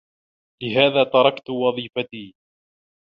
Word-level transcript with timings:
لهذا 0.63 1.03
تركت 1.03 1.49
وظيفتي. 1.49 2.33